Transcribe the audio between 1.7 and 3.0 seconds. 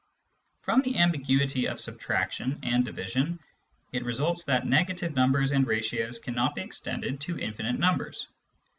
subtraction and